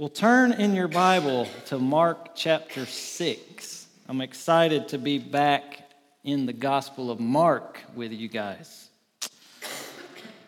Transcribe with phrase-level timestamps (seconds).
[0.00, 3.86] Well, turn in your Bible to Mark chapter 6.
[4.08, 5.90] I'm excited to be back
[6.24, 8.88] in the Gospel of Mark with you guys.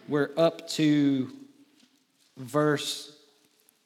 [0.09, 1.31] We're up to
[2.39, 3.15] verse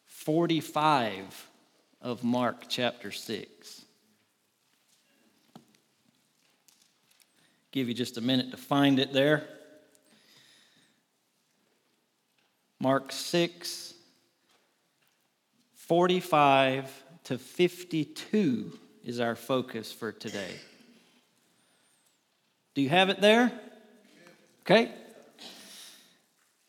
[0.07, 1.49] 45
[2.01, 3.85] of Mark chapter 6.
[7.73, 9.43] Give you just a minute to find it there.
[12.79, 13.95] Mark 6
[15.87, 20.51] 45 to 52 is our focus for today.
[22.75, 23.53] Do you have it there?
[24.63, 24.91] Okay.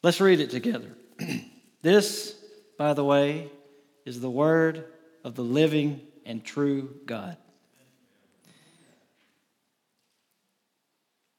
[0.04, 0.92] Let's read it together.
[1.82, 2.36] this,
[2.78, 3.50] by the way,
[4.06, 4.86] is the word
[5.24, 7.38] of the living and true God.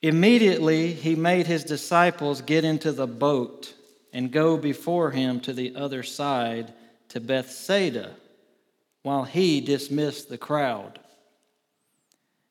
[0.02, 3.72] Immediately, he made his disciples get into the boat
[4.12, 6.72] and go before him to the other side
[7.09, 8.15] to Bethsaida
[9.03, 10.98] while he dismissed the crowd.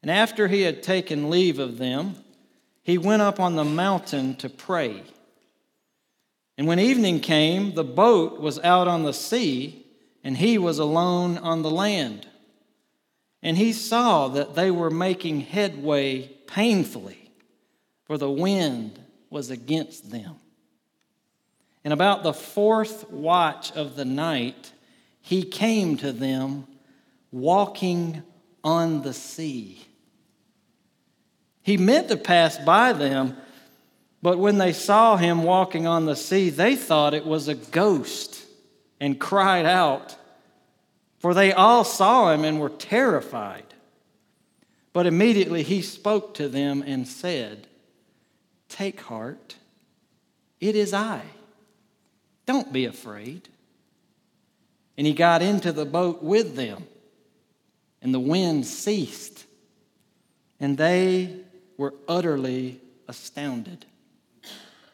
[0.01, 2.15] And after he had taken leave of them,
[2.83, 5.03] he went up on the mountain to pray.
[6.57, 9.85] And when evening came, the boat was out on the sea,
[10.23, 12.27] and he was alone on the land.
[13.43, 17.31] And he saw that they were making headway painfully,
[18.05, 18.99] for the wind
[19.29, 20.37] was against them.
[21.87, 24.73] And about the fourth watch of the night,
[25.21, 26.67] he came to them
[27.31, 28.23] walking
[28.61, 29.87] on the sea.
[31.61, 33.37] He meant to pass by them,
[34.21, 38.37] but when they saw him walking on the sea, they thought it was a ghost
[38.99, 40.13] and cried out,
[41.19, 43.73] for they all saw him and were terrified.
[44.91, 47.65] But immediately he spoke to them and said,
[48.67, 49.55] Take heart,
[50.59, 51.21] it is I.
[52.47, 53.49] Don't be afraid.
[54.97, 56.87] And he got into the boat with them,
[58.01, 59.45] and the wind ceased,
[60.59, 61.35] and they
[61.77, 63.85] were utterly astounded.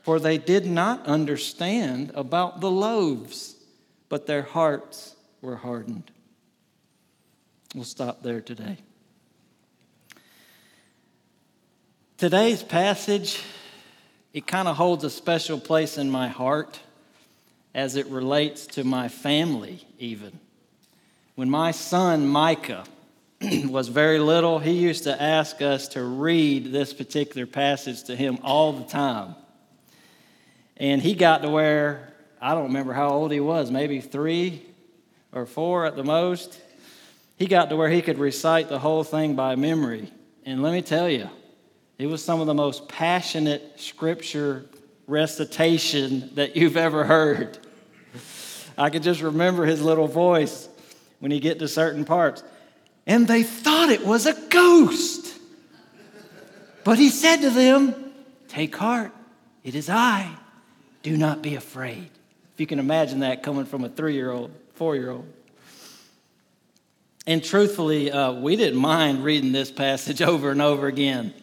[0.01, 3.55] For they did not understand about the loaves,
[4.09, 6.11] but their hearts were hardened.
[7.73, 8.77] We'll stop there today.
[12.17, 13.41] Today's passage,
[14.33, 16.79] it kind of holds a special place in my heart
[17.73, 20.39] as it relates to my family, even.
[21.35, 22.85] When my son Micah
[23.65, 28.37] was very little, he used to ask us to read this particular passage to him
[28.43, 29.35] all the time.
[30.77, 34.63] And he got to where, I don't remember how old he was, maybe three
[35.31, 36.59] or four at the most.
[37.37, 40.11] He got to where he could recite the whole thing by memory.
[40.45, 41.29] And let me tell you,
[41.97, 44.65] it was some of the most passionate scripture
[45.07, 47.57] recitation that you've ever heard.
[48.77, 50.67] I could just remember his little voice
[51.19, 52.43] when he get to certain parts.
[53.05, 55.37] And they thought it was a ghost.
[56.83, 57.95] But he said to them,
[58.47, 59.11] Take heart,
[59.63, 60.29] it is I.
[61.01, 62.09] Do not be afraid.
[62.53, 65.25] If you can imagine that coming from a three year old, four year old.
[67.25, 71.33] And truthfully, uh, we didn't mind reading this passage over and over again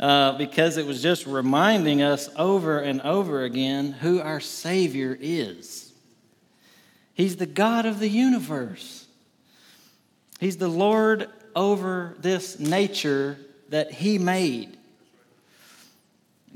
[0.00, 5.91] uh, because it was just reminding us over and over again who our Savior is.
[7.22, 9.06] He's the God of the universe,
[10.40, 13.38] He's the Lord over this nature
[13.68, 14.76] that He made.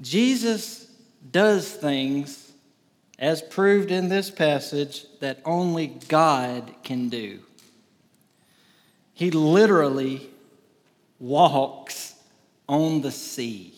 [0.00, 0.90] Jesus
[1.30, 2.50] does things,
[3.16, 7.38] as proved in this passage, that only God can do.
[9.14, 10.28] He literally
[11.20, 12.16] walks
[12.68, 13.72] on the sea.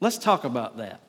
[0.00, 1.08] Let's talk about that.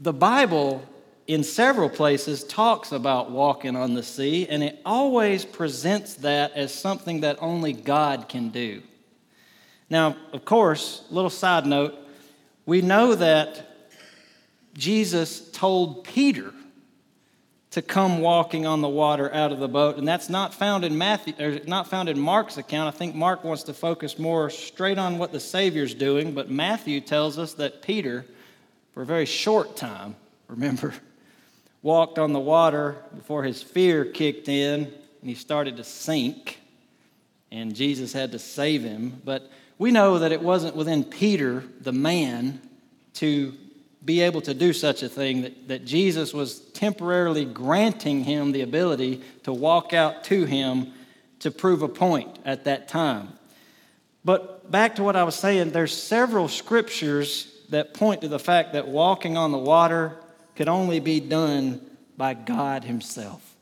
[0.00, 0.84] The Bible,
[1.26, 6.72] in several places, talks about walking on the sea, and it always presents that as
[6.72, 8.82] something that only God can do.
[9.88, 11.94] Now, of course, little side note,
[12.66, 13.90] we know that
[14.74, 16.52] Jesus told Peter
[17.70, 19.96] to come walking on the water out of the boat.
[19.96, 22.94] And that's not found in Matthew, or not found in Mark's account.
[22.94, 27.00] I think Mark wants to focus more straight on what the Savior's doing, but Matthew
[27.00, 28.24] tells us that Peter,
[28.92, 30.14] for a very short time,
[30.46, 30.94] remember,
[31.84, 36.58] walked on the water before his fear kicked in and he started to sink,
[37.52, 39.20] and Jesus had to save him.
[39.22, 42.60] But we know that it wasn't within Peter, the man,
[43.14, 43.54] to
[44.02, 48.62] be able to do such a thing, that, that Jesus was temporarily granting him the
[48.62, 50.92] ability to walk out to him
[51.40, 53.28] to prove a point at that time.
[54.24, 58.72] But back to what I was saying, there's several scriptures that point to the fact
[58.72, 60.18] that walking on the water
[60.56, 61.80] could only be done
[62.16, 63.54] by God Himself.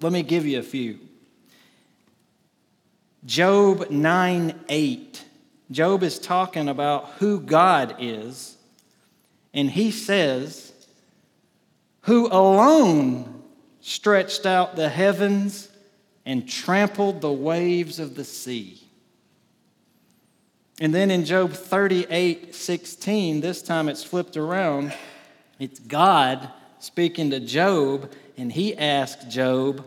[0.00, 1.00] Let me give you a few.
[3.24, 5.24] Job 9 8.
[5.70, 8.56] Job is talking about who God is,
[9.52, 10.72] and he says,
[12.02, 13.42] Who alone
[13.80, 15.68] stretched out the heavens
[16.24, 18.82] and trampled the waves of the sea.
[20.80, 24.92] And then in Job 38 16, this time it's flipped around.
[25.58, 29.84] It's God speaking to Job, and he asked Job,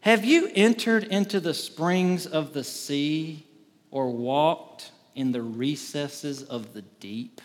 [0.00, 3.46] Have you entered into the springs of the sea
[3.90, 7.40] or walked in the recesses of the deep?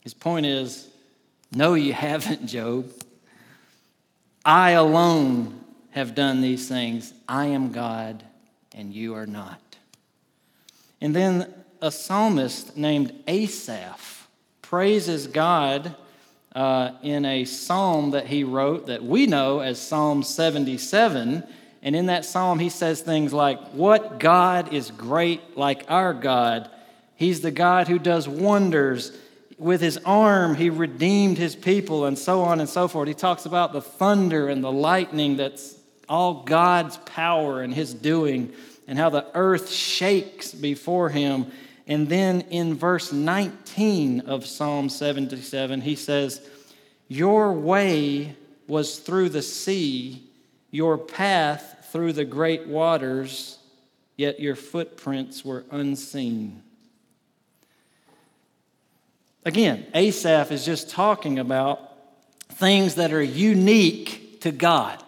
[0.00, 0.88] His point is,
[1.54, 2.90] No, you haven't, Job.
[4.44, 7.12] I alone have done these things.
[7.28, 8.22] I am God,
[8.74, 9.60] and you are not.
[11.00, 14.15] And then a psalmist named Asaph
[14.68, 15.94] praises God
[16.54, 21.44] uh, in a psalm that he wrote that we know as Psalm 77.
[21.82, 26.68] And in that psalm, he says things like, What God is great like our God?
[27.14, 29.16] He's the God who does wonders.
[29.58, 33.08] With his arm, he redeemed his people, and so on and so forth.
[33.08, 35.76] He talks about the thunder and the lightning that's
[36.08, 38.52] all God's power and his doing
[38.86, 41.50] and how the earth shakes before him.
[41.86, 46.40] And then in verse 19 of Psalm 77, he says,
[47.08, 48.34] Your way
[48.66, 50.24] was through the sea,
[50.70, 53.58] your path through the great waters,
[54.16, 56.62] yet your footprints were unseen.
[59.44, 61.92] Again, Asaph is just talking about
[62.48, 65.02] things that are unique to God.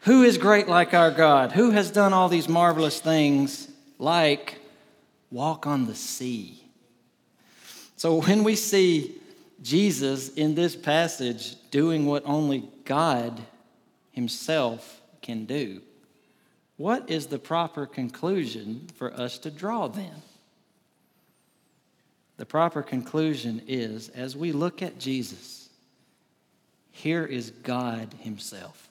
[0.00, 1.52] Who is great like our God?
[1.52, 3.68] Who has done all these marvelous things
[3.98, 4.57] like
[5.30, 6.62] walk on the sea?
[7.96, 9.16] So when we see
[9.62, 13.40] Jesus in this passage doing what only God
[14.12, 15.82] Himself can do,
[16.76, 20.22] what is the proper conclusion for us to draw then?
[22.36, 25.68] The proper conclusion is as we look at Jesus,
[26.92, 28.88] here is God Himself.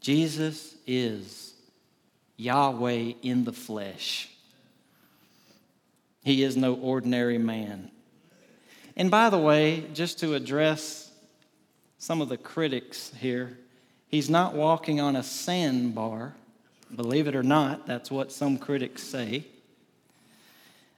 [0.00, 1.54] Jesus is
[2.36, 4.30] Yahweh in the flesh.
[6.24, 7.90] He is no ordinary man.
[8.96, 11.10] And by the way, just to address
[11.98, 13.56] some of the critics here,
[14.08, 16.34] he's not walking on a sandbar.
[16.94, 19.46] Believe it or not, that's what some critics say.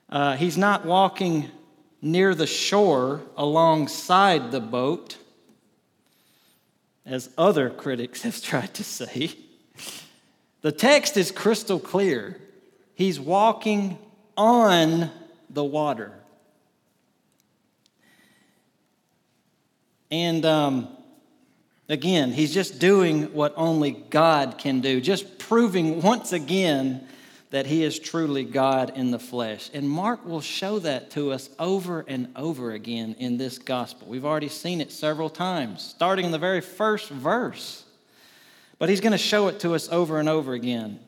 [0.09, 1.49] Uh, he's not walking
[2.01, 5.17] near the shore alongside the boat
[7.05, 9.31] as other critics have tried to say.
[10.61, 12.39] The text is crystal clear.
[12.93, 13.97] He's walking
[14.41, 15.11] on
[15.51, 16.11] the water.
[20.09, 20.89] And um,
[21.87, 27.07] again, he's just doing what only God can do, just proving once again
[27.51, 29.69] that he is truly God in the flesh.
[29.75, 34.07] And Mark will show that to us over and over again in this gospel.
[34.07, 37.83] We've already seen it several times, starting in the very first verse.
[38.79, 40.99] But he's going to show it to us over and over again.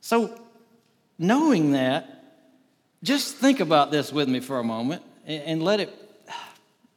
[0.00, 0.40] So,
[1.18, 2.24] knowing that,
[3.02, 5.92] just think about this with me for a moment and let it,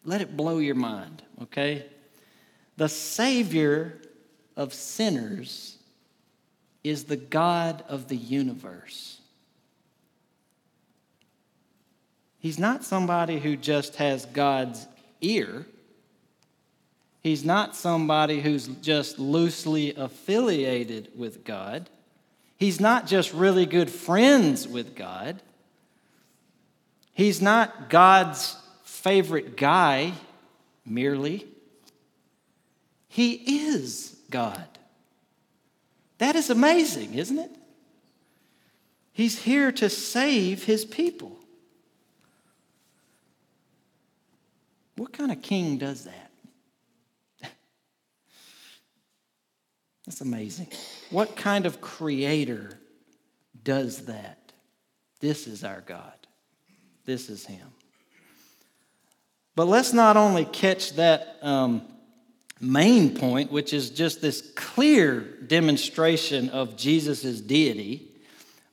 [0.04, 1.86] let it blow your mind, okay?
[2.78, 4.00] The Savior
[4.56, 5.78] of sinners
[6.84, 9.20] is the God of the universe.
[12.40, 14.88] He's not somebody who just has God's
[15.22, 15.68] ear.
[17.22, 21.88] He's not somebody who's just loosely affiliated with God.
[22.62, 25.42] He's not just really good friends with God.
[27.12, 30.14] He's not God's favorite guy
[30.86, 31.48] merely.
[33.08, 33.32] He
[33.66, 34.68] is God.
[36.20, 37.50] That is amazing, isn't it?
[39.12, 41.40] He's here to save his people.
[44.98, 46.31] What kind of king does that?
[50.12, 50.68] That's amazing.
[51.10, 52.78] What kind of creator
[53.64, 54.52] does that?
[55.22, 56.28] This is our God.
[57.06, 57.66] This is Him.
[59.56, 61.84] But let's not only catch that um,
[62.60, 68.12] main point, which is just this clear demonstration of Jesus' deity.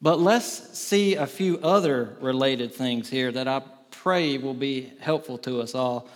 [0.02, 5.38] But let's see a few other related things here that I pray will be helpful
[5.38, 6.08] to us all.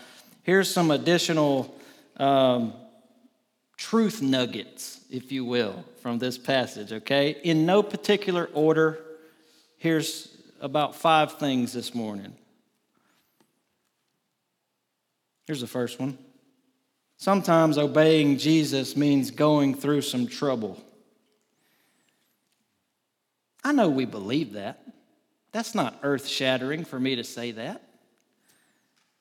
[0.42, 1.72] Here's some additional
[2.16, 2.74] um,
[3.92, 7.36] truth nuggets, if you will, from this passage, okay?
[7.44, 8.98] In no particular order,
[9.76, 12.32] here's about five things this morning.
[15.46, 16.16] Here's the first one.
[17.18, 20.82] Sometimes obeying Jesus means going through some trouble.
[23.62, 24.86] I know we believe that.
[25.52, 27.82] That's not earth shattering for me to say that.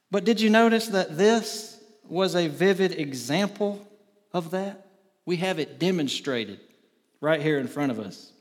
[0.10, 3.86] But did you notice that this was a vivid example
[4.34, 4.88] of that?
[5.26, 6.60] We have it demonstrated
[7.20, 8.32] right here in front of us.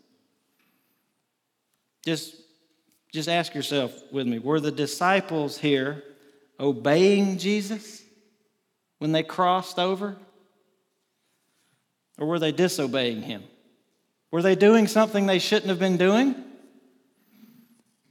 [2.05, 2.35] Just,
[3.13, 6.03] just ask yourself with me were the disciples here
[6.59, 8.03] obeying Jesus
[8.99, 10.17] when they crossed over?
[12.19, 13.43] Or were they disobeying him?
[14.31, 16.35] Were they doing something they shouldn't have been doing?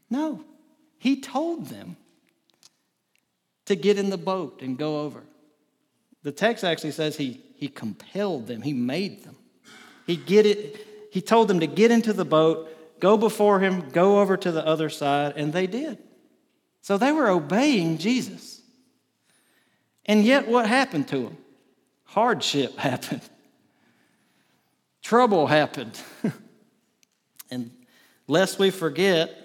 [0.10, 0.44] No.
[0.98, 1.96] He told them
[3.66, 5.22] to get in the boat and go over.
[6.24, 9.36] The text actually says he, he compelled them, he made them.
[10.08, 12.70] He, get it, he told them to get into the boat,
[13.02, 15.98] go before him, go over to the other side, and they did.
[16.82, 18.62] So they were obeying Jesus.
[20.06, 21.38] And yet, what happened to them?
[22.06, 23.22] Hardship happened,
[25.04, 26.00] trouble happened.
[27.52, 27.72] and
[28.26, 29.36] lest we forget,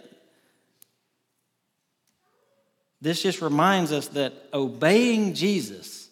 [3.00, 6.03] this just reminds us that obeying Jesus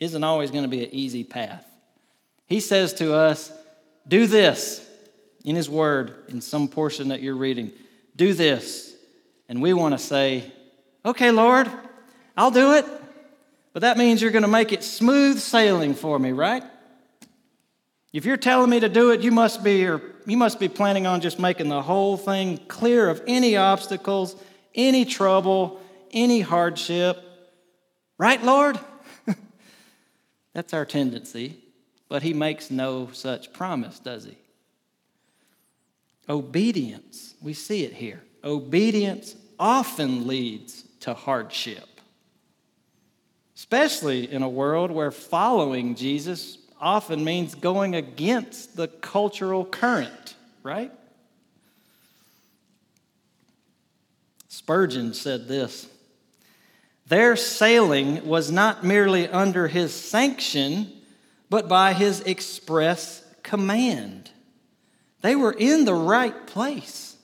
[0.00, 1.64] isn't always going to be an easy path.
[2.46, 3.52] He says to us,
[4.08, 4.84] Do this
[5.44, 7.70] in His Word, in some portion that you're reading.
[8.16, 8.92] Do this.
[9.48, 10.50] And we want to say,
[11.04, 11.70] Okay, Lord,
[12.36, 12.86] I'll do it.
[13.72, 16.64] But that means you're going to make it smooth sailing for me, right?
[18.12, 21.06] If you're telling me to do it, you must be or you must be planning
[21.06, 24.34] on just making the whole thing clear of any obstacles,
[24.74, 25.80] any trouble,
[26.10, 27.22] any hardship.
[28.18, 28.78] Right, Lord?
[30.52, 31.58] That's our tendency.
[32.08, 34.36] But he makes no such promise, does he?
[36.28, 38.22] Obedience, we see it here.
[38.42, 42.00] Obedience often leads to hardship,
[43.56, 50.92] especially in a world where following Jesus often means going against the cultural current, right?
[54.48, 55.88] Spurgeon said this
[57.10, 60.92] their sailing was not merely under his sanction,
[61.50, 64.30] but by his express command.
[65.20, 67.16] They were in the right place,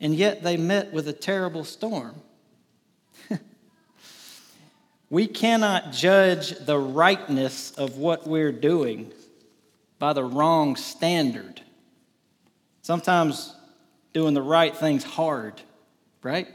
[0.00, 2.14] and yet they met with a terrible storm.
[5.10, 9.12] we cannot judge the rightness of what we're doing
[9.98, 11.60] by the wrong standard.
[12.80, 13.54] Sometimes
[14.14, 15.60] doing the right thing's hard,
[16.22, 16.48] right?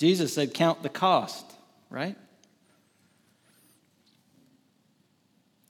[0.00, 1.44] Jesus said, Count the cost,
[1.90, 2.16] right?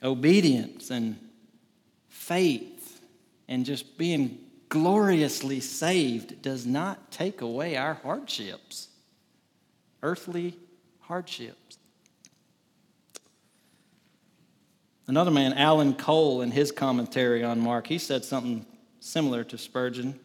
[0.05, 1.19] Obedience and
[2.09, 3.03] faith
[3.49, 8.87] and just being gloriously saved does not take away our hardships,
[10.01, 10.55] earthly
[11.01, 11.79] hardships.
[15.09, 18.65] Another man, Alan Cole, in his commentary on Mark, he said something
[19.01, 20.21] similar to Spurgeon.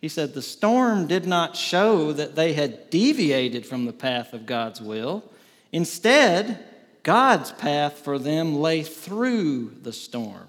[0.00, 4.46] He said, The storm did not show that they had deviated from the path of
[4.46, 5.24] God's will.
[5.72, 6.64] Instead,
[7.02, 10.48] God's path for them lay through the storm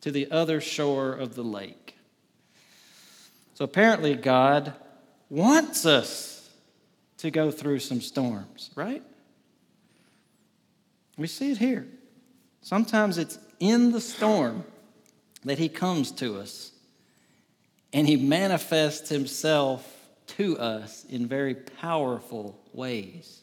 [0.00, 1.96] to the other shore of the lake.
[3.54, 4.74] So apparently, God
[5.28, 6.50] wants us
[7.18, 9.02] to go through some storms, right?
[11.16, 11.86] We see it here.
[12.62, 14.64] Sometimes it's in the storm
[15.44, 16.71] that He comes to us
[17.92, 19.86] and he manifests himself
[20.26, 23.40] to us in very powerful ways.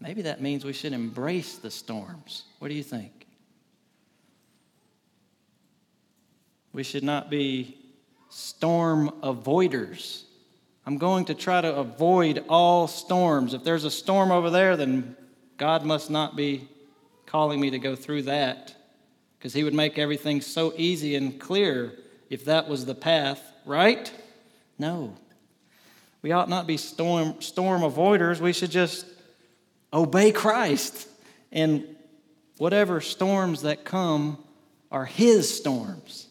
[0.00, 2.44] Maybe that means we should embrace the storms.
[2.58, 3.26] What do you think?
[6.72, 7.78] We should not be
[8.28, 10.24] storm avoiders.
[10.86, 13.54] I'm going to try to avoid all storms.
[13.54, 15.16] If there's a storm over there, then
[15.56, 16.68] God must not be
[17.26, 18.74] calling me to go through that
[19.44, 21.92] because he would make everything so easy and clear
[22.30, 24.10] if that was the path, right?
[24.78, 25.14] No.
[26.22, 28.40] We ought not be storm, storm avoiders.
[28.40, 29.04] We should just
[29.92, 31.06] obey Christ.
[31.52, 31.84] And
[32.56, 34.42] whatever storms that come
[34.90, 36.28] are his storms,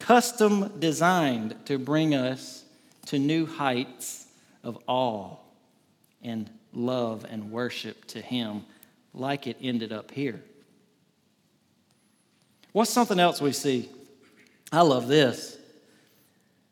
[0.00, 2.64] custom designed to bring us
[3.06, 4.26] to new heights
[4.64, 5.36] of awe
[6.20, 8.64] and love and worship to him,
[9.14, 10.42] like it ended up here.
[12.76, 13.88] What's something else we see?
[14.70, 15.56] I love this.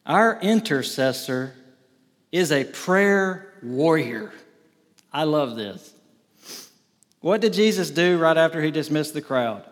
[0.05, 1.55] Our intercessor
[2.31, 4.31] is a prayer warrior.
[5.11, 5.95] I love this.
[7.21, 9.65] What did Jesus do right after he dismissed the crowd?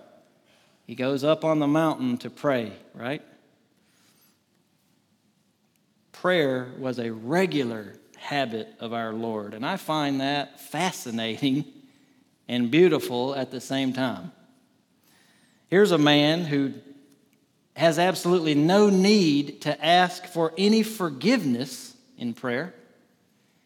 [0.87, 3.21] He goes up on the mountain to pray, right?
[6.13, 9.53] Prayer was a regular habit of our Lord.
[9.53, 11.67] And I find that fascinating
[12.49, 14.33] and beautiful at the same time.
[15.73, 16.75] Here's a man who
[17.77, 22.75] has absolutely no need to ask for any forgiveness in prayer.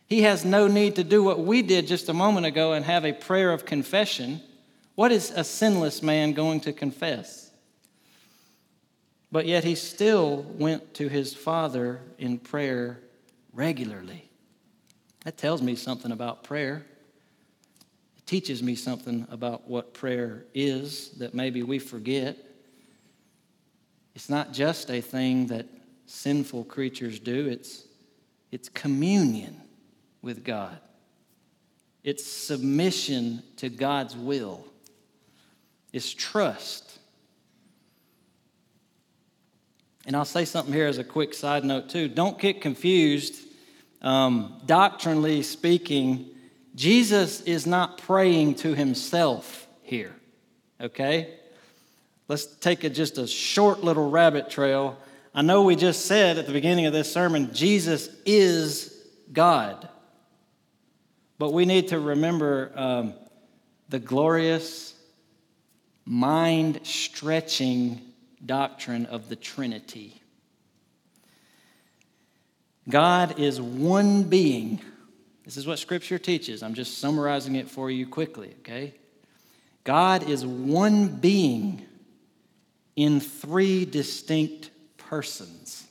[0.06, 3.04] He has no need to do what we did just a moment ago and have
[3.04, 4.40] a prayer of confession.
[4.94, 7.50] What is a sinless man going to confess?
[9.32, 13.00] But yet he still went to his Father in prayer
[13.52, 14.30] regularly.
[15.24, 16.86] That tells me something about prayer.
[18.26, 22.36] Teaches me something about what prayer is that maybe we forget.
[24.16, 25.66] It's not just a thing that
[26.06, 27.84] sinful creatures do, it's,
[28.50, 29.60] it's communion
[30.22, 30.78] with God,
[32.02, 34.64] it's submission to God's will,
[35.92, 36.98] it's trust.
[40.06, 42.06] And I'll say something here as a quick side note, too.
[42.06, 43.34] Don't get confused.
[44.02, 46.30] Um, doctrinally speaking,
[46.76, 50.14] Jesus is not praying to himself here,
[50.78, 51.34] okay?
[52.28, 54.98] Let's take a, just a short little rabbit trail.
[55.34, 58.94] I know we just said at the beginning of this sermon, Jesus is
[59.32, 59.88] God.
[61.38, 63.14] But we need to remember um,
[63.88, 64.94] the glorious,
[66.04, 68.02] mind stretching
[68.44, 70.20] doctrine of the Trinity.
[72.86, 74.80] God is one being.
[75.46, 76.62] This is what Scripture teaches.
[76.62, 78.94] I'm just summarizing it for you quickly, okay?
[79.84, 81.86] God is one being
[82.96, 85.86] in three distinct persons.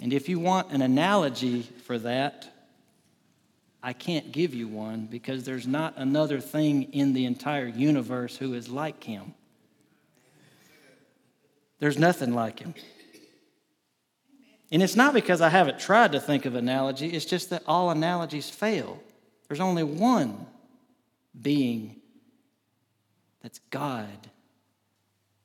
[0.00, 2.46] And if you want an analogy for that,
[3.82, 8.52] I can't give you one because there's not another thing in the entire universe who
[8.52, 9.32] is like him.
[11.78, 12.74] There's nothing like him.
[14.72, 17.90] And it's not because I haven't tried to think of analogy, it's just that all
[17.90, 19.00] analogies fail.
[19.48, 20.46] There's only one
[21.40, 22.00] being
[23.42, 24.30] that's God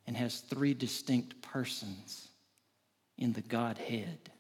[0.08, 2.30] and has three distinct persons
[3.18, 4.32] in the Godhead.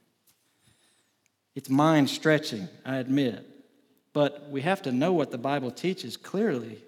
[1.55, 3.45] It's mind stretching, I admit.
[4.13, 6.79] But we have to know what the Bible teaches clearly.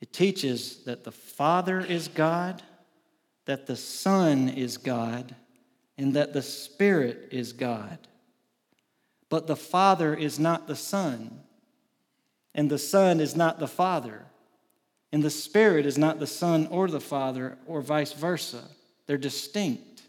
[0.00, 2.62] It teaches that the Father is God,
[3.46, 5.34] that the Son is God,
[5.98, 7.98] and that the Spirit is God.
[9.28, 11.40] But the Father is not the Son,
[12.54, 14.24] and the Son is not the Father,
[15.12, 18.62] and the Spirit is not the Son or the Father, or vice versa.
[19.06, 20.02] They're distinct,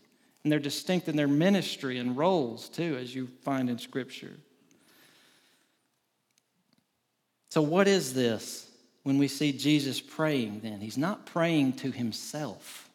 [0.43, 4.37] and they're distinct in their ministry and roles, too, as you find in Scripture.
[7.49, 8.69] So, what is this
[9.03, 10.81] when we see Jesus praying then?
[10.81, 12.89] He's not praying to himself,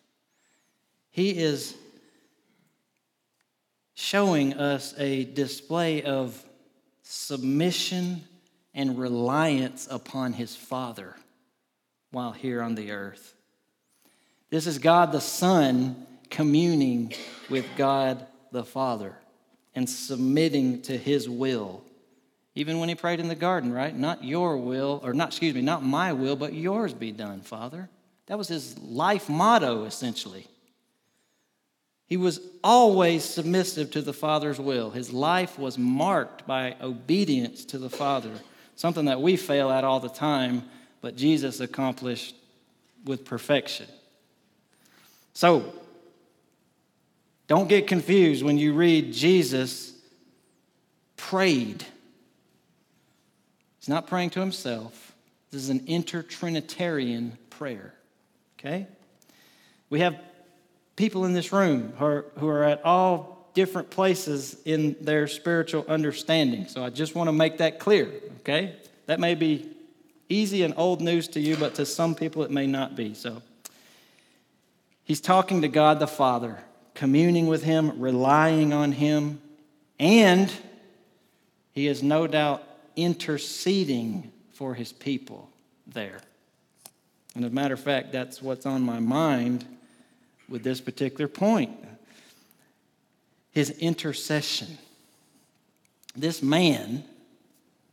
[1.11, 1.75] he is
[3.95, 6.43] showing us a display of
[7.03, 8.25] submission
[8.75, 11.15] and reliance upon his Father
[12.11, 13.35] while here on the earth.
[14.51, 17.13] This is God the Son communing
[17.49, 19.17] with God the Father
[19.75, 21.85] and submitting to his will
[22.55, 23.95] even when he prayed in the garden, right?
[23.95, 27.89] Not your will, or not, excuse me, not my will, but yours be done, Father.
[28.27, 30.47] That was his life motto, essentially.
[32.07, 34.91] He was always submissive to the Father's will.
[34.91, 38.33] His life was marked by obedience to the Father,
[38.77, 40.65] something that we fail at all the time,
[41.01, 42.35] but Jesus accomplished
[43.05, 43.87] with perfection.
[45.33, 45.75] So,
[47.47, 49.93] don't get confused when you read Jesus
[51.17, 51.85] prayed
[53.85, 55.15] He's not praying to himself.
[55.51, 57.93] This is an intertrinitarian prayer.
[58.59, 58.87] Okay?
[59.91, 60.19] We have
[60.97, 65.85] people in this room who are, who are at all different places in their spiritual
[65.89, 66.67] understanding.
[66.67, 68.11] So I just want to make that clear.
[68.41, 68.77] Okay?
[69.07, 69.71] That may be
[70.29, 73.15] easy and old news to you, but to some people it may not be.
[73.15, 73.43] So
[75.05, 76.59] he's talking to God the Father,
[76.95, 79.41] communing with him, relying on him,
[79.99, 80.53] and
[81.73, 82.63] he is no doubt
[82.97, 85.51] interceding for his people
[85.87, 86.21] there.
[87.35, 89.65] And as a matter of fact, that's what's on my mind
[90.49, 91.79] with this particular point
[93.55, 94.79] his intercession.
[96.17, 97.05] This man,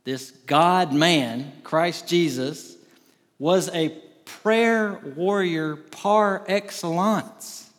[0.04, 2.76] this God man, Christ Jesus,
[3.38, 3.90] was a
[4.24, 7.70] prayer warrior par excellence.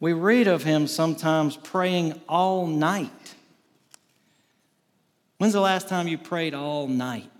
[0.00, 3.10] We read of him sometimes praying all night.
[5.38, 7.30] When's the last time you prayed all night?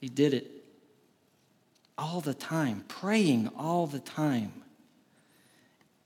[0.00, 0.53] He did it
[1.96, 4.52] all the time, praying all the time.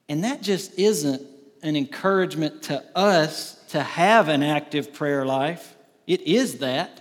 [0.09, 1.23] And that just isn't
[1.63, 5.77] an encouragement to us to have an active prayer life.
[6.07, 7.01] It is that,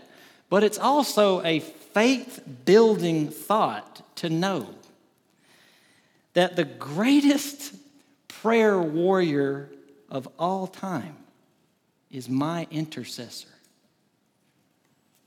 [0.50, 4.68] but it's also a faith building thought to know
[6.34, 7.74] that the greatest
[8.28, 9.70] prayer warrior
[10.10, 11.16] of all time
[12.12, 13.48] is my intercessor.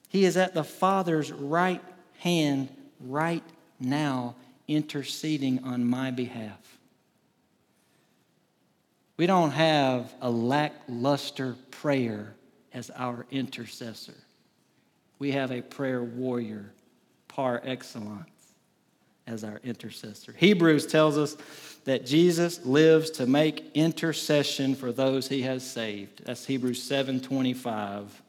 [0.08, 1.82] He is at the Father's right
[2.18, 2.68] hand
[3.00, 3.42] right
[3.80, 4.34] now,
[4.68, 6.78] interceding on my behalf.
[9.16, 12.34] We don't have a lackluster prayer
[12.72, 14.14] as our intercessor.
[15.18, 16.72] We have a prayer warrior
[17.28, 18.30] par excellence
[19.26, 20.32] as our intercessor.
[20.32, 21.36] Hebrews tells us
[21.84, 26.24] that Jesus lives to make intercession for those he has saved.
[26.24, 28.22] That's Hebrews 7:25.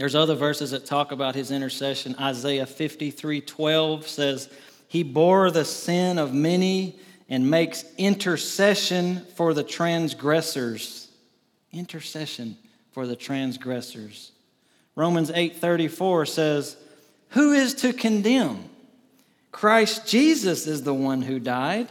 [0.00, 2.16] There's other verses that talk about his intercession.
[2.18, 4.48] Isaiah 53:12 says,
[4.88, 11.08] "He bore the sin of many and makes intercession for the transgressors."
[11.70, 12.56] Intercession
[12.92, 14.32] for the transgressors.
[14.96, 16.76] Romans 8:34 says,
[17.32, 18.70] "Who is to condemn?"
[19.52, 21.88] Christ Jesus is the one who died.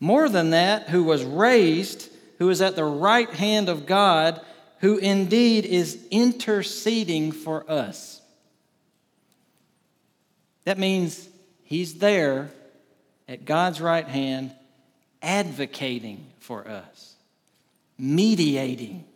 [0.00, 4.40] More than that, who was raised, who is at the right hand of God,
[4.84, 8.20] who indeed is interceding for us.
[10.64, 11.26] That means
[11.62, 12.50] he's there
[13.26, 14.52] at God's right hand,
[15.22, 17.14] advocating for us,
[17.96, 19.06] mediating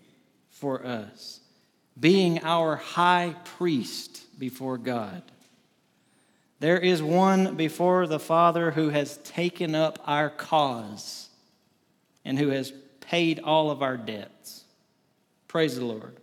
[0.48, 1.38] for us,
[2.00, 5.22] being our high priest before God.
[6.60, 11.28] There is one before the Father who has taken up our cause
[12.24, 14.64] and who has paid all of our debts.
[15.48, 16.16] Praise the Lord.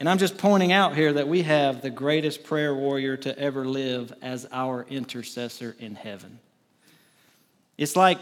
[0.00, 3.64] And I'm just pointing out here that we have the greatest prayer warrior to ever
[3.64, 6.38] live as our intercessor in heaven.
[7.76, 8.18] It's like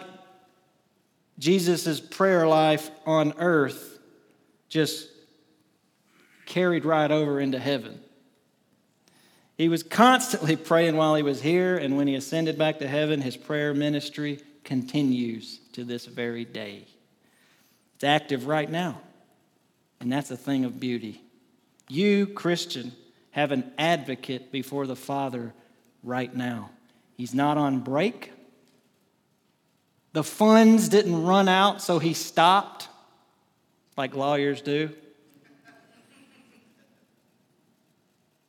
[1.39, 3.99] Jesus' prayer life on earth
[4.69, 5.09] just
[6.47, 8.01] carried right over into heaven.
[9.57, 13.21] He was constantly praying while he was here, and when he ascended back to heaven,
[13.21, 16.85] his prayer ministry continues to this very day.
[17.95, 19.01] It's active right now,
[20.01, 21.23] and that's a thing of beauty.
[21.89, 22.93] You, Christian,
[23.31, 25.53] have an advocate before the Father
[26.03, 26.71] right now.
[27.17, 28.33] He's not on break.
[30.13, 32.89] The funds didn't run out, so he stopped,
[33.97, 34.91] like lawyers do.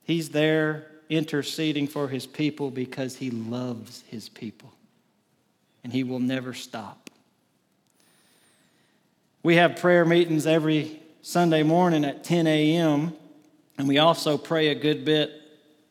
[0.03, 4.71] He's there interceding for his people because he loves his people.
[5.83, 7.09] And he will never stop.
[9.43, 13.13] We have prayer meetings every Sunday morning at 10 a.m.,
[13.77, 15.29] and we also pray a good bit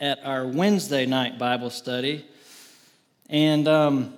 [0.01, 2.25] at our Wednesday night Bible study.
[3.29, 4.15] And um,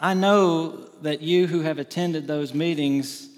[0.00, 3.28] I know that you who have attended those meetings,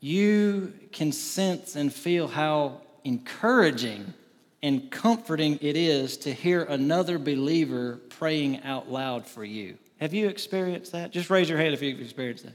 [0.00, 4.12] you can sense and feel how encouraging
[4.62, 9.78] and comforting it is to hear another believer praying out loud for you.
[9.98, 11.10] Have you experienced that?
[11.10, 12.54] Just raise your hand if you've experienced that.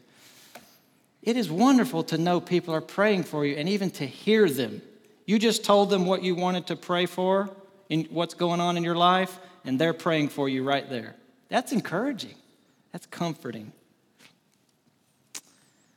[1.21, 4.81] It is wonderful to know people are praying for you and even to hear them.
[5.25, 7.49] You just told them what you wanted to pray for
[7.89, 11.15] and what's going on in your life, and they're praying for you right there.
[11.49, 12.35] That's encouraging.
[12.91, 13.73] That's comforting.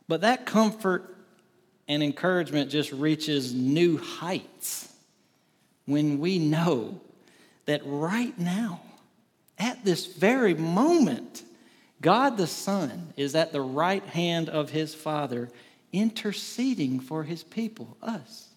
[0.09, 1.17] But that comfort
[1.89, 4.93] and encouragement just reaches new heights
[5.87, 7.01] when we know
[7.67, 8.81] that right now,
[9.59, 11.43] at this very moment,
[12.03, 15.49] God the Son is at the right hand of his Father,
[15.93, 18.49] interceding for his people, us.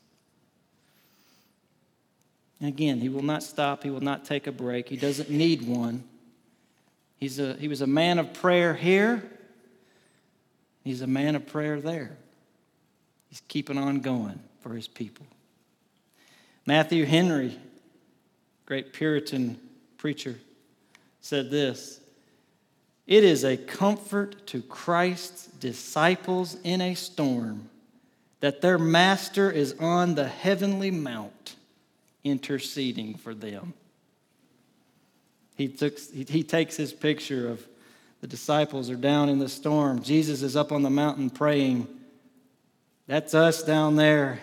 [2.61, 6.03] Again, he will not stop, he will not take a break, he doesn't need one.
[7.17, 9.23] He's a, he was a man of prayer here,
[10.83, 12.17] he's a man of prayer there.
[13.29, 15.25] He's keeping on going for his people.
[16.65, 17.59] Matthew Henry,
[18.65, 19.59] great Puritan
[19.97, 20.35] preacher,
[21.21, 21.99] said this
[23.07, 27.69] It is a comfort to Christ's disciples in a storm
[28.39, 31.55] that their master is on the heavenly mount
[32.23, 33.73] interceding for them.
[35.55, 37.65] He, took, he, he takes his picture of
[38.21, 40.01] the disciples are down in the storm.
[40.01, 41.87] Jesus is up on the mountain praying.
[43.07, 44.39] That's us down there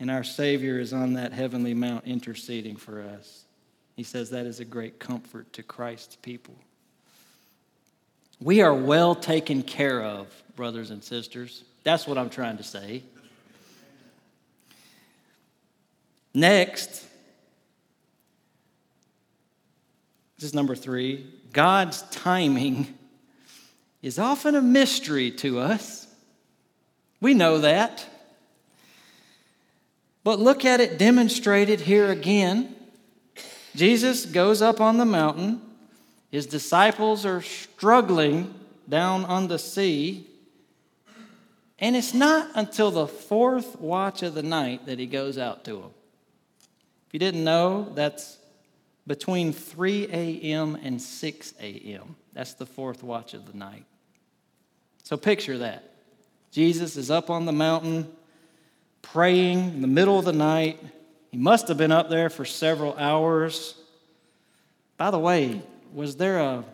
[0.00, 3.44] and our Savior is on that heavenly mount interceding for us.
[3.96, 6.54] He says that is a great comfort to Christ's people.
[8.40, 11.64] We are well taken care of, brothers and sisters.
[11.82, 13.02] That's what I'm trying to say.
[16.34, 17.04] Next,
[20.36, 22.94] this is number three God's timing
[24.02, 26.06] is often a mystery to us.
[27.20, 28.06] We know that.
[30.22, 32.76] But look at it demonstrated here again.
[33.74, 35.62] Jesus goes up on the mountain.
[36.30, 38.54] His disciples are struggling
[38.88, 40.26] down on the sea.
[41.78, 45.74] And it's not until the fourth watch of the night that he goes out to
[45.74, 45.90] them.
[47.06, 48.38] If you didn't know, that's
[49.06, 50.76] between 3 a.m.
[50.82, 52.16] and 6 a.m.
[52.34, 53.84] That's the fourth watch of the night.
[55.04, 55.84] So picture that.
[56.50, 58.10] Jesus is up on the mountain
[59.00, 60.78] praying in the middle of the night.
[61.30, 63.74] He must have been up there for several hours.
[64.96, 66.64] By the way, was there a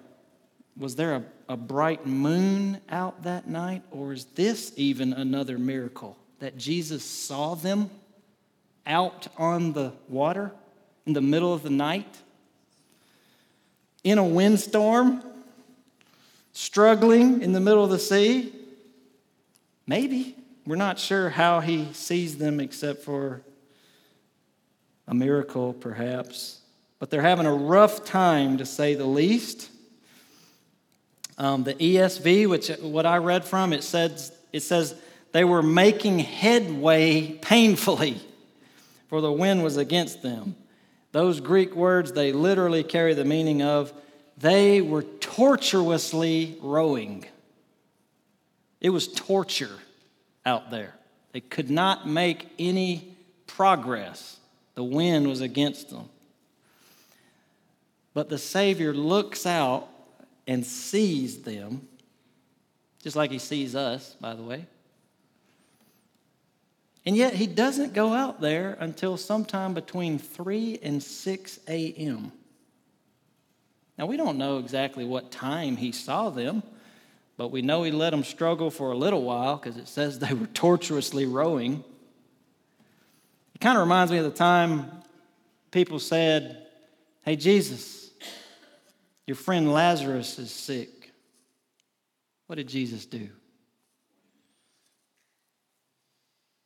[0.76, 6.16] was there a, a bright moon out that night, or is this even another miracle
[6.40, 7.90] that Jesus saw them
[8.86, 10.52] out on the water
[11.06, 12.18] in the middle of the night?
[14.02, 15.22] In a windstorm,
[16.52, 18.52] struggling in the middle of the sea?
[19.86, 20.36] Maybe.
[20.66, 23.42] We're not sure how he sees them except for
[25.06, 26.60] a miracle, perhaps.
[27.04, 29.68] But they're having a rough time, to say the least.
[31.36, 34.94] Um, the ESV, which what I read from, it says it says
[35.32, 38.22] they were making headway painfully,
[39.08, 40.56] for the wind was against them.
[41.12, 43.92] Those Greek words they literally carry the meaning of
[44.38, 47.26] they were tortuously rowing.
[48.80, 49.78] It was torture
[50.46, 50.94] out there.
[51.32, 53.14] They could not make any
[53.46, 54.38] progress.
[54.74, 56.08] The wind was against them.
[58.14, 59.88] But the Savior looks out
[60.46, 61.86] and sees them,
[63.02, 64.66] just like he sees us, by the way.
[67.04, 72.32] And yet he doesn't go out there until sometime between 3 and 6 a.m.
[73.98, 76.62] Now, we don't know exactly what time he saw them,
[77.36, 80.32] but we know he let them struggle for a little while because it says they
[80.32, 81.84] were tortuously rowing.
[83.54, 84.90] It kind of reminds me of the time
[85.70, 86.66] people said,
[87.22, 88.03] Hey, Jesus,
[89.26, 91.12] your friend Lazarus is sick.
[92.46, 93.28] What did Jesus do?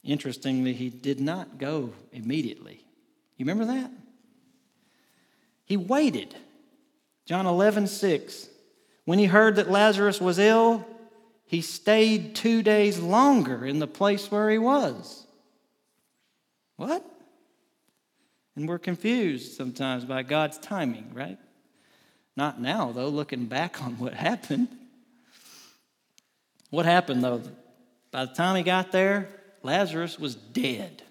[0.03, 2.85] Interestingly, he did not go immediately.
[3.37, 3.91] You remember that?
[5.65, 6.35] He waited.
[7.27, 8.49] John 11, 6.
[9.05, 10.87] When he heard that Lazarus was ill,
[11.45, 15.27] he stayed two days longer in the place where he was.
[16.77, 17.05] What?
[18.57, 21.39] And we're confused sometimes by God's timing, right?
[22.39, 24.69] Not now, though, looking back on what happened.
[26.71, 27.43] What happened, though?
[28.13, 29.29] By the time he got there,
[29.65, 31.03] Lazarus was dead.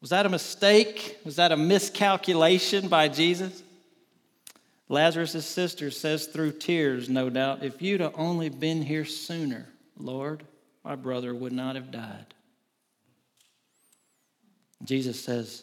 [0.00, 1.18] Was that a mistake?
[1.24, 3.62] Was that a miscalculation by Jesus?
[4.88, 10.42] Lazarus' sister says through tears, no doubt, if you'd have only been here sooner, Lord,
[10.84, 12.34] my brother would not have died.
[14.82, 15.62] Jesus says,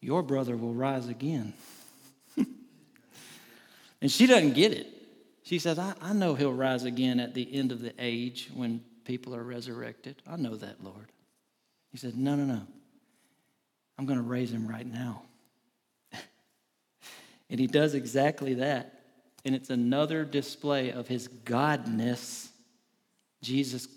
[0.00, 1.52] Your brother will rise again.
[4.00, 4.86] And she doesn't get it.
[5.42, 8.82] She says, I, I know he'll rise again at the end of the age when
[9.04, 10.22] people are resurrected.
[10.26, 11.10] I know that, Lord.
[11.90, 12.60] He said, No, no, no.
[13.98, 15.22] I'm going to raise him right now.
[17.50, 19.00] and he does exactly that.
[19.44, 22.48] And it's another display of his godness.
[23.40, 23.88] Jesus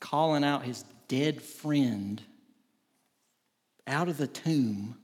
[0.00, 2.22] calling out his dead friend
[3.86, 4.96] out of the tomb.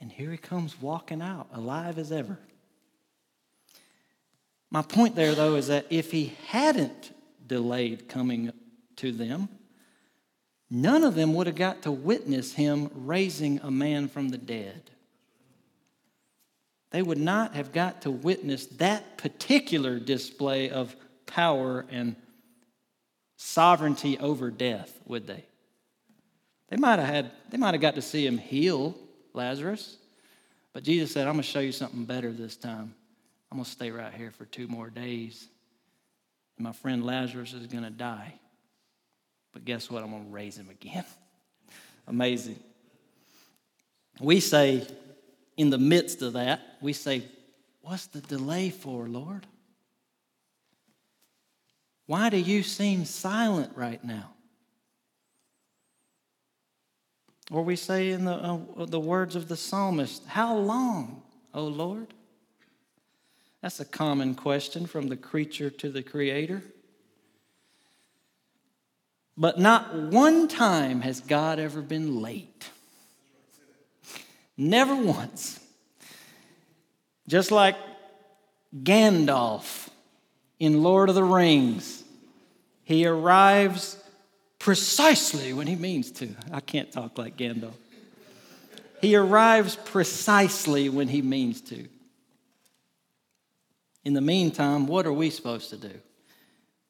[0.00, 2.38] And here he comes walking out, alive as ever.
[4.70, 7.12] My point there, though, is that if he hadn't
[7.46, 8.52] delayed coming
[8.96, 9.48] to them,
[10.70, 14.90] none of them would have got to witness him raising a man from the dead.
[16.90, 20.94] They would not have got to witness that particular display of
[21.26, 22.16] power and
[23.36, 25.44] sovereignty over death, would they?
[26.68, 28.96] They might have had, they might have got to see him heal
[29.32, 29.96] Lazarus,
[30.72, 32.94] but Jesus said, I'm going to show you something better this time.
[33.50, 35.48] I'm going to stay right here for two more days.
[36.56, 38.34] And my friend Lazarus is going to die.
[39.52, 40.02] But guess what?
[40.04, 41.04] I'm going to raise him again.
[42.06, 42.60] Amazing.
[44.20, 44.86] We say,
[45.56, 47.24] in the midst of that, we say,
[47.82, 49.46] What's the delay for, Lord?
[52.06, 54.34] Why do you seem silent right now?
[57.50, 61.22] Or we say in the, uh, the words of the psalmist, How long,
[61.54, 62.14] O Lord?
[63.62, 66.62] That's a common question from the creature to the creator.
[69.36, 72.68] But not one time has God ever been late.
[74.56, 75.58] Never once.
[77.28, 77.76] Just like
[78.74, 79.88] Gandalf
[80.58, 82.04] in Lord of the Rings.
[82.84, 83.96] He arrives
[84.58, 86.34] precisely when he means to.
[86.52, 87.74] I can't talk like Gandalf.
[89.00, 91.88] He arrives precisely when he means to.
[94.04, 95.92] In the meantime, what are we supposed to do?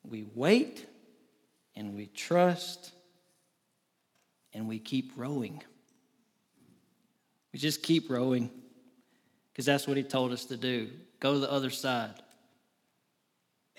[0.08, 0.86] We wait
[1.76, 2.92] and we trust
[4.52, 5.62] and we keep rowing.
[7.52, 8.50] We just keep rowing
[9.52, 10.88] because that's what he told us to do.
[11.18, 12.14] Go to the other side.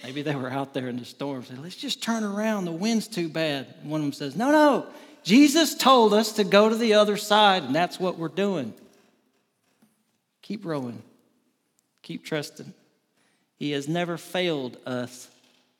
[0.04, 1.44] Maybe they were out there in the storm.
[1.44, 2.66] Said, Let's just turn around.
[2.66, 3.68] The wind's too bad.
[3.84, 4.88] One of them says, No, no.
[5.24, 8.74] Jesus told us to go to the other side, and that's what we're doing.
[10.42, 11.04] Keep rowing.
[12.02, 12.74] Keep trusting.
[13.62, 15.28] He has never failed us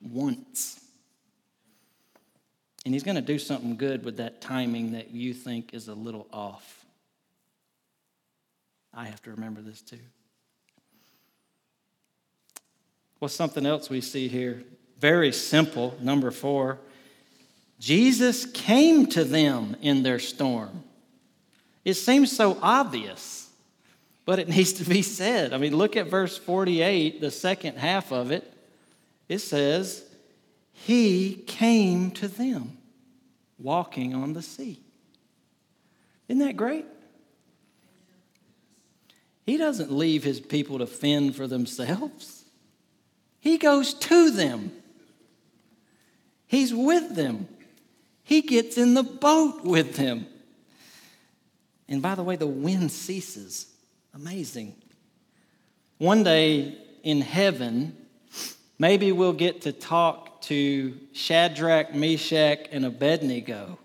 [0.00, 0.78] once.
[2.84, 5.94] And he's going to do something good with that timing that you think is a
[5.94, 6.84] little off.
[8.94, 9.98] I have to remember this too.
[13.18, 14.62] Well, something else we see here,
[15.00, 16.78] very simple, number four.
[17.80, 20.84] Jesus came to them in their storm.
[21.84, 23.41] It seems so obvious,
[24.24, 25.52] but it needs to be said.
[25.52, 28.52] I mean, look at verse 48, the second half of it.
[29.28, 30.04] It says,
[30.72, 32.76] He came to them
[33.58, 34.80] walking on the sea.
[36.28, 36.86] Isn't that great?
[39.44, 42.44] He doesn't leave his people to fend for themselves.
[43.40, 44.72] He goes to them,
[46.46, 47.48] He's with them.
[48.24, 50.26] He gets in the boat with them.
[51.88, 53.71] And by the way, the wind ceases.
[54.14, 54.74] Amazing.
[55.96, 57.96] One day in heaven,
[58.78, 63.78] maybe we'll get to talk to Shadrach, Meshach, and Abednego.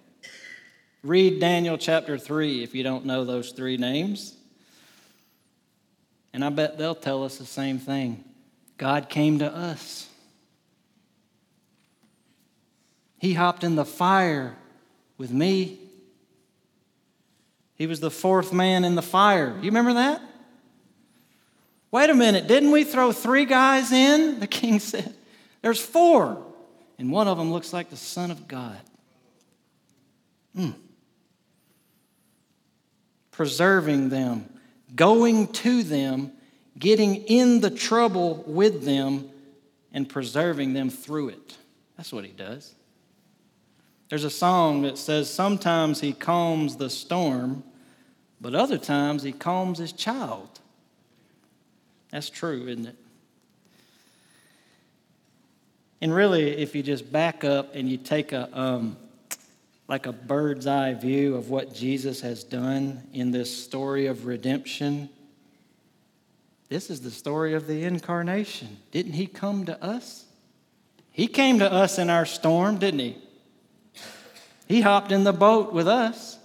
[1.02, 4.36] Read Daniel chapter 3 if you don't know those three names.
[6.34, 8.26] And I bet they'll tell us the same thing.
[8.78, 10.10] God came to us.
[13.18, 14.58] He hopped in the fire
[15.18, 15.87] with me.
[17.78, 19.56] He was the fourth man in the fire.
[19.62, 20.22] You remember that?
[21.92, 24.40] Wait a minute, didn't we throw three guys in?
[24.48, 25.14] The king said,
[25.62, 26.44] There's four.
[27.00, 28.80] And one of them looks like the Son of God.
[30.58, 30.74] Mm.
[33.32, 34.50] Preserving them,
[34.96, 36.32] going to them,
[36.78, 39.30] getting in the trouble with them
[39.94, 41.58] and preserving them through it.
[41.98, 42.74] That's what he does.
[44.10, 47.64] There's a song that says sometimes he calms the storm,
[48.40, 50.60] but other times he calms his child.
[52.12, 52.96] That's true, isn't it?
[56.02, 58.98] And really, if you just back up and you take a um,
[59.88, 65.10] like a bird's eye view of what Jesus has done in this story of redemption,
[66.70, 68.78] this is the story of the incarnation.
[68.92, 70.26] Didn't he come to us?
[71.12, 73.18] He came to us in our storm, didn't he?
[74.68, 76.38] He hopped in the boat with us.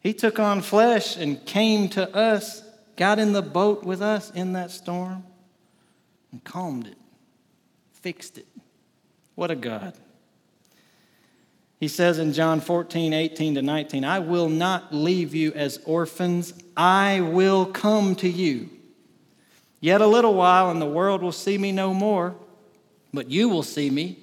[0.00, 2.62] He took on flesh and came to us,
[2.96, 5.24] got in the boat with us in that storm,
[6.32, 6.98] and calmed it,
[7.92, 8.46] fixed it.
[9.34, 9.94] What a God.
[11.78, 16.52] He says in John 14, 18 to 19, I will not leave you as orphans,
[16.76, 18.68] I will come to you.
[19.80, 22.34] Yet a little while, and the world will see me no more,
[23.14, 24.18] but you will see me.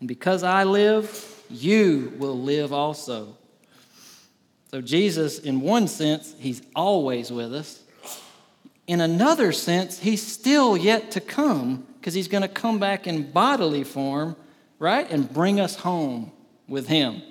[0.00, 3.38] And because I live, you will live also.
[4.74, 7.80] So, Jesus, in one sense, he's always with us.
[8.88, 13.30] In another sense, he's still yet to come because he's going to come back in
[13.30, 14.34] bodily form,
[14.80, 15.08] right?
[15.08, 16.32] And bring us home
[16.66, 17.22] with him.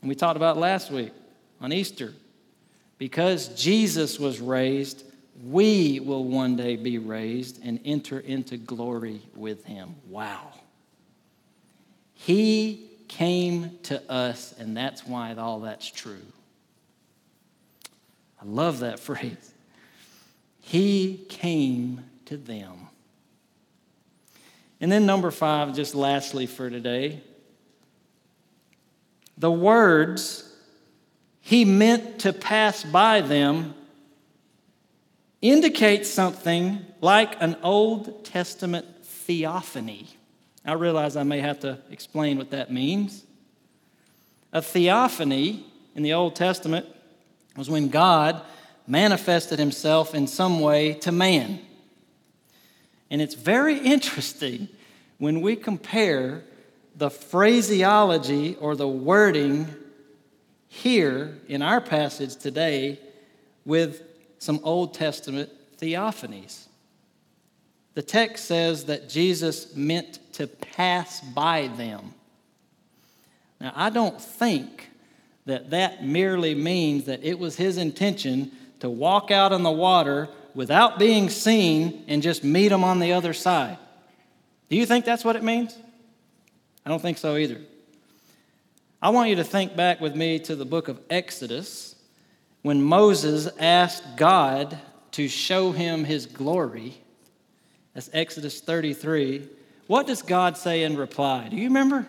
[0.00, 1.12] And we talked about last week
[1.60, 2.14] on Easter.
[2.98, 5.04] Because Jesus was raised,
[5.44, 9.94] we will one day be raised and enter into glory with him.
[10.08, 10.48] Wow.
[12.14, 16.24] He came to us, and that's why all that's true.
[18.40, 19.52] I love that phrase.
[20.60, 22.88] He came to them.
[24.80, 27.20] And then, number five, just lastly for today,
[29.36, 30.50] the words
[31.40, 33.74] he meant to pass by them
[35.42, 40.06] indicate something like an Old Testament theophany.
[40.64, 43.24] I realize I may have to explain what that means.
[44.52, 46.86] A theophany in the Old Testament
[47.56, 48.42] was when God
[48.86, 51.60] manifested himself in some way to man.
[53.10, 54.68] And it's very interesting
[55.18, 56.44] when we compare
[56.96, 59.66] the phraseology or the wording
[60.68, 62.98] here in our passage today
[63.64, 64.02] with
[64.38, 66.66] some Old Testament theophanies.
[67.94, 72.14] The text says that Jesus meant to pass by them.
[73.60, 74.90] Now, I don't think
[75.46, 80.28] that that merely means that it was his intention to walk out on the water
[80.54, 83.78] without being seen and just meet them on the other side.
[84.68, 85.76] Do you think that's what it means?
[86.84, 87.60] I don't think so either.
[89.00, 91.94] I want you to think back with me to the book of Exodus
[92.62, 94.78] when Moses asked God
[95.12, 96.96] to show him his glory.
[97.94, 99.48] That's Exodus 33.
[99.92, 101.48] What does God say in reply?
[101.50, 101.96] Do you remember?
[101.96, 102.06] Let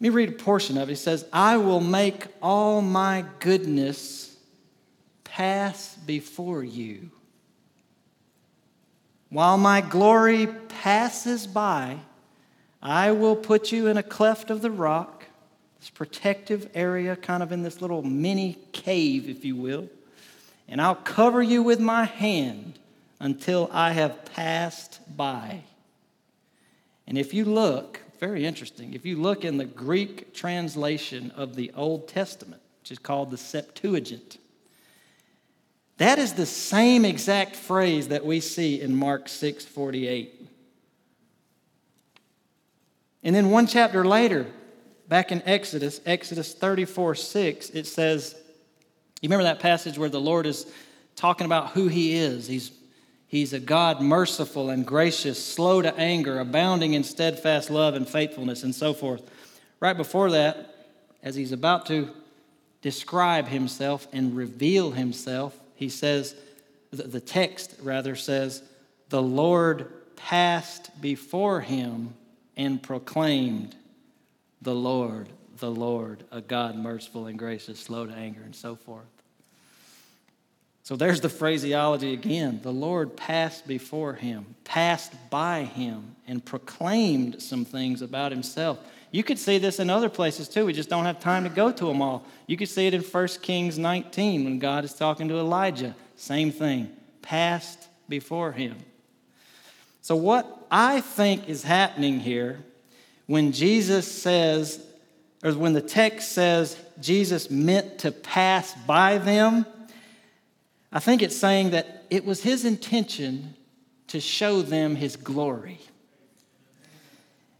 [0.00, 0.92] me read a portion of it.
[0.92, 4.36] He says, I will make all my goodness
[5.22, 7.12] pass before you.
[9.30, 11.98] While my glory passes by,
[12.82, 15.26] I will put you in a cleft of the rock,
[15.78, 19.88] this protective area, kind of in this little mini cave, if you will,
[20.66, 22.80] and I'll cover you with my hand
[23.20, 25.62] until I have passed by.
[27.06, 31.70] And if you look, very interesting, if you look in the Greek translation of the
[31.74, 34.38] Old Testament, which is called the Septuagint,
[35.98, 40.48] that is the same exact phrase that we see in Mark 6 48.
[43.22, 44.46] And then one chapter later,
[45.08, 48.36] back in Exodus, Exodus 34 6, it says,
[49.20, 50.66] You remember that passage where the Lord is
[51.16, 52.46] talking about who He is?
[52.46, 52.70] He's,
[53.36, 58.62] he's a God merciful and gracious, slow to anger, abounding in steadfast love and faithfulness,
[58.62, 59.22] and so forth.
[59.80, 60.74] Right before that,
[61.22, 62.10] as He's about to
[62.82, 66.34] describe Himself and reveal Himself, he says,
[66.90, 68.62] the text rather says,
[69.10, 72.14] the Lord passed before him
[72.56, 73.76] and proclaimed,
[74.62, 75.28] The Lord,
[75.58, 79.15] the Lord, a God merciful and gracious, slow to anger, and so forth.
[80.86, 82.60] So there's the phraseology again.
[82.62, 88.78] The Lord passed before him, passed by him, and proclaimed some things about himself.
[89.10, 90.64] You could see this in other places too.
[90.64, 92.24] We just don't have time to go to them all.
[92.46, 95.96] You could see it in 1 Kings 19 when God is talking to Elijah.
[96.14, 98.76] Same thing, passed before him.
[100.02, 102.60] So, what I think is happening here
[103.26, 104.80] when Jesus says,
[105.42, 109.66] or when the text says Jesus meant to pass by them,
[110.96, 113.54] I think it's saying that it was his intention
[114.06, 115.78] to show them his glory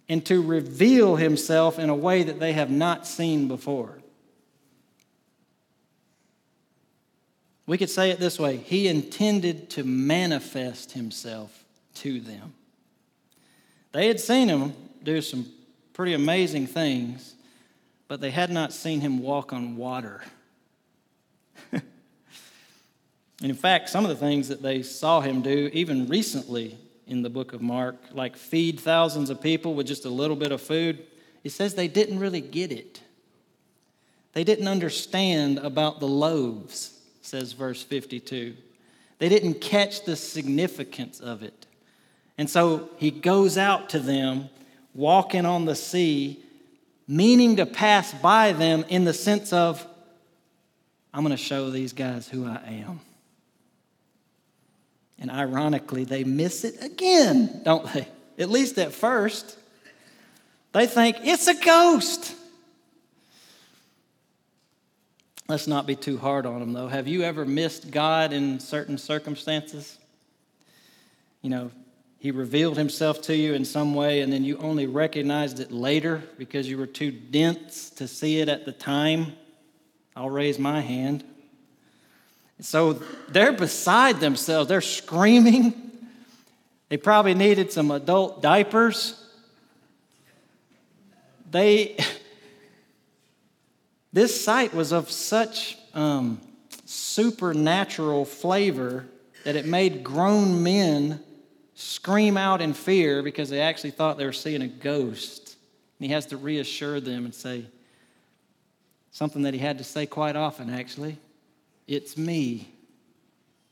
[0.08, 3.98] and to reveal himself in a way that they have not seen before.
[7.66, 11.62] We could say it this way He intended to manifest Himself
[11.96, 12.54] to them.
[13.92, 14.72] They had seen Him
[15.02, 15.44] do some
[15.92, 17.34] pretty amazing things,
[18.08, 20.22] but they had not seen Him walk on water.
[21.72, 21.82] and
[23.42, 27.30] in fact, some of the things that they saw Him do, even recently, in the
[27.30, 31.06] book of Mark, like feed thousands of people with just a little bit of food,
[31.44, 33.00] it says they didn't really get it.
[34.32, 38.56] They didn't understand about the loaves, says verse 52.
[39.18, 41.66] They didn't catch the significance of it.
[42.36, 44.50] And so he goes out to them,
[44.94, 46.42] walking on the sea,
[47.08, 49.86] meaning to pass by them in the sense of,
[51.14, 53.00] I'm going to show these guys who I am.
[55.18, 58.08] And ironically, they miss it again, don't they?
[58.38, 59.58] At least at first.
[60.72, 62.34] They think it's a ghost.
[65.48, 66.88] Let's not be too hard on them, though.
[66.88, 69.96] Have you ever missed God in certain circumstances?
[71.40, 71.70] You know,
[72.18, 76.22] He revealed Himself to you in some way, and then you only recognized it later
[76.36, 79.34] because you were too dense to see it at the time.
[80.16, 81.24] I'll raise my hand.
[82.60, 82.94] So
[83.28, 84.68] they're beside themselves.
[84.68, 85.74] They're screaming.
[86.88, 89.22] They probably needed some adult diapers.
[91.50, 91.96] They,
[94.12, 96.40] this sight was of such um,
[96.86, 99.06] supernatural flavor
[99.44, 101.20] that it made grown men
[101.74, 105.56] scream out in fear because they actually thought they were seeing a ghost.
[105.98, 107.66] And he has to reassure them and say
[109.10, 111.18] something that he had to say quite often, actually.
[111.86, 112.68] It's me.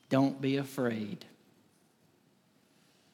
[0.09, 1.25] Don't be afraid.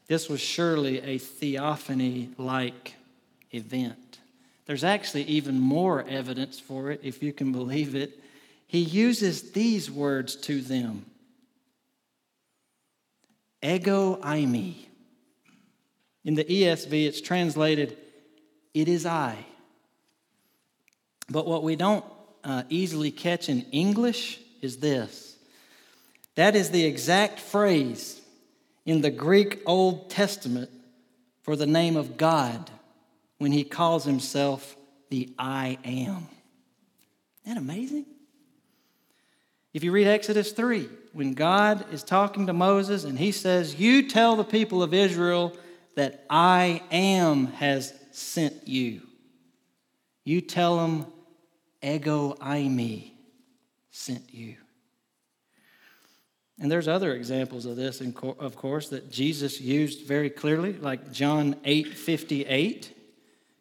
[0.07, 2.95] This was surely a theophany like
[3.53, 4.19] event.
[4.67, 8.19] There's actually even more evidence for it, if you can believe it.
[8.67, 11.07] He uses these words to them
[13.63, 14.75] Ego eimi.
[16.25, 17.97] In the ESV, it's translated,
[18.75, 19.37] It is I.
[21.29, 22.05] But what we don't
[22.45, 25.37] uh, easily catch in English is this
[26.35, 28.21] that is the exact phrase
[28.87, 30.71] in the Greek Old Testament
[31.43, 32.71] for the name of God
[33.39, 34.77] when he calls himself
[35.11, 36.29] the I am.
[37.45, 38.07] Isn't that amazing?
[39.73, 44.09] If you read Exodus 3, when God is talking to Moses and he says, You
[44.09, 45.57] tell the people of Israel
[45.97, 49.03] that I am has sent you.
[50.25, 51.07] You tell them,
[51.83, 53.11] Ego eimi
[53.91, 54.57] sent you.
[56.59, 61.57] And there's other examples of this, of course, that Jesus used very clearly, like John
[61.65, 62.97] 8 58.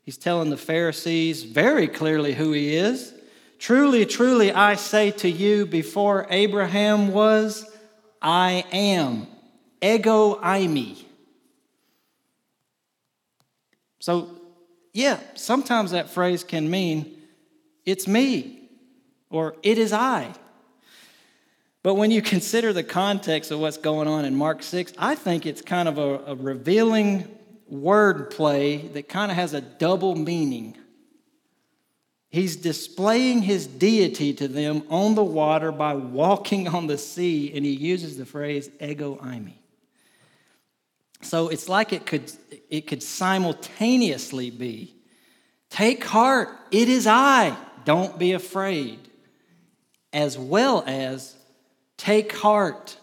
[0.03, 3.13] He's telling the Pharisees very clearly who he is.
[3.57, 7.65] Truly, truly, I say to you, before Abraham was,
[8.21, 9.27] I am.
[9.82, 11.05] Ego eimi.
[13.99, 14.30] So,
[14.93, 17.17] yeah, sometimes that phrase can mean
[17.86, 18.59] it's me
[19.30, 20.34] or it is I.
[21.82, 25.45] But when you consider the context of what's going on in Mark 6, I think
[25.45, 27.27] it's kind of a, a revealing
[27.67, 30.77] word play that kind of has a double meaning.
[32.30, 37.65] He's displaying his deity to them on the water by walking on the sea, and
[37.65, 39.53] he uses the phrase ego eimi.
[41.21, 42.32] So it's like it could,
[42.69, 44.95] it could simultaneously be
[45.69, 47.55] take heart, it is I,
[47.86, 49.09] don't be afraid,
[50.14, 51.36] as well as
[51.99, 52.97] Take heart,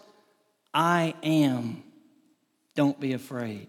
[0.73, 1.83] I am.
[2.73, 3.67] Don't be afraid.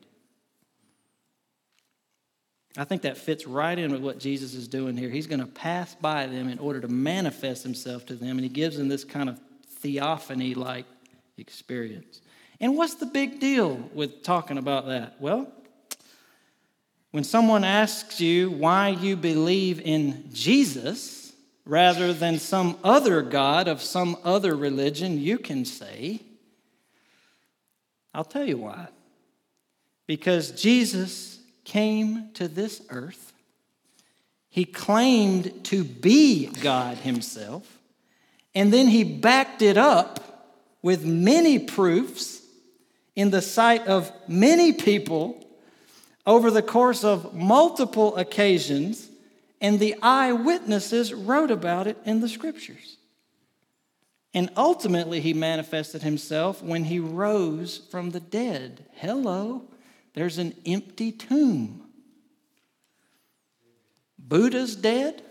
[2.79, 5.11] I think that fits right in with what Jesus is doing here.
[5.11, 8.49] He's going to pass by them in order to manifest himself to them, and he
[8.49, 9.39] gives them this kind of
[9.81, 10.87] theophany like
[11.37, 12.23] experience.
[12.59, 15.21] And what's the big deal with talking about that?
[15.21, 15.53] Well,
[17.11, 21.18] when someone asks you why you believe in Jesus,
[21.69, 26.23] rather than some other God of some other religion, you can say,
[28.15, 28.89] I'll tell you why.
[30.07, 33.35] Because Jesus came to this earth,
[34.49, 37.79] he claimed to be God himself,
[38.55, 42.41] and then he backed it up with many proofs
[43.15, 45.45] in the sight of many people
[46.27, 49.08] over the course of multiple occasions
[49.61, 52.97] and the eyewitnesses wrote about it in the scriptures.
[54.35, 58.87] And ultimately, he manifested himself when he rose from the dead.
[58.93, 59.65] Hello,
[60.15, 61.89] there's an empty tomb.
[64.19, 65.23] Buddha's dead.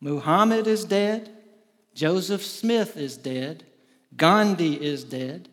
[0.00, 1.30] Muhammad is dead.
[1.94, 3.64] Joseph Smith is dead.
[4.16, 5.48] Gandhi is dead.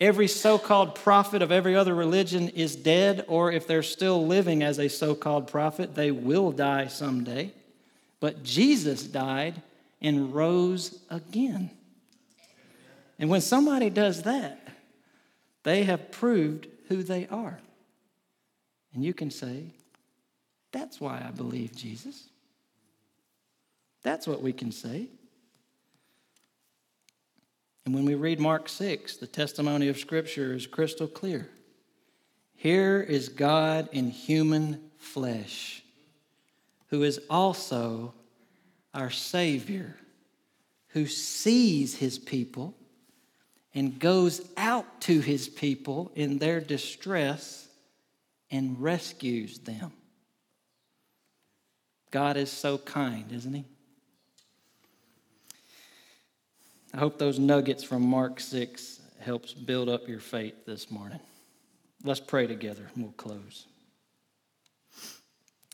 [0.00, 4.62] Every so called prophet of every other religion is dead, or if they're still living
[4.62, 7.52] as a so called prophet, they will die someday.
[8.20, 9.60] But Jesus died
[10.00, 11.70] and rose again.
[13.18, 14.60] And when somebody does that,
[15.64, 17.58] they have proved who they are.
[18.94, 19.64] And you can say,
[20.70, 22.28] That's why I believe Jesus.
[24.02, 25.08] That's what we can say.
[27.88, 31.48] And when we read Mark 6, the testimony of Scripture is crystal clear.
[32.54, 35.82] Here is God in human flesh,
[36.88, 38.12] who is also
[38.92, 39.96] our Savior,
[40.88, 42.74] who sees his people
[43.74, 47.68] and goes out to his people in their distress
[48.50, 49.92] and rescues them.
[52.10, 53.64] God is so kind, isn't he?
[56.94, 61.20] I hope those nuggets from Mark 6 helps build up your faith this morning.
[62.02, 63.66] Let's pray together and we'll close.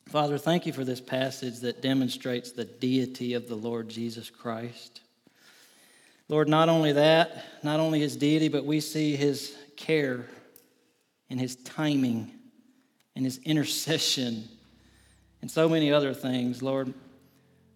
[0.08, 5.00] Father, thank you for this passage that demonstrates the deity of the Lord Jesus Christ.
[6.28, 10.26] Lord, not only that, not only his deity, but we see his care
[11.30, 12.32] and his timing
[13.14, 14.48] and his intercession
[15.42, 16.60] and so many other things.
[16.60, 16.92] Lord,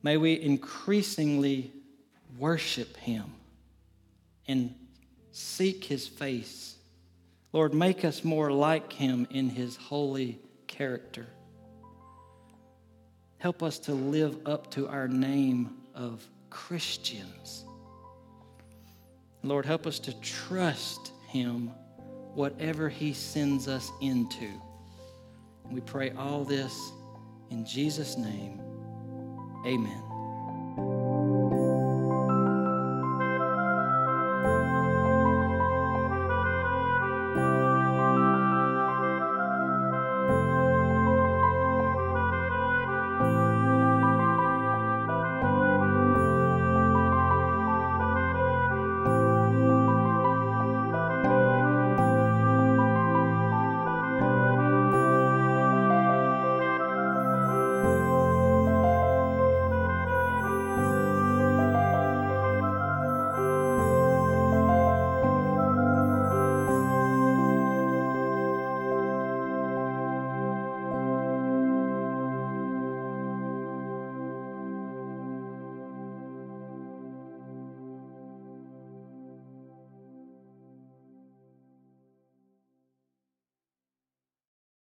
[0.02, 1.72] may we increasingly
[2.38, 3.32] worship him
[4.46, 4.74] and
[5.32, 6.76] seek his face.
[7.52, 11.26] Lord, make us more like him in his holy character.
[13.38, 17.64] Help us to live up to our name of Christians.
[19.42, 21.70] Lord, help us to trust him
[22.34, 24.50] whatever he sends us into.
[25.70, 26.92] We pray all this
[27.50, 28.60] in Jesus' name.
[29.66, 30.07] Amen.